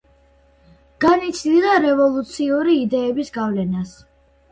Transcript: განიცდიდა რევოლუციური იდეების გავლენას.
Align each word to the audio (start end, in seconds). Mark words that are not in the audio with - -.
განიცდიდა 1.03 1.75
რევოლუციური 1.83 2.79
იდეების 2.85 3.29
გავლენას. 3.37 3.93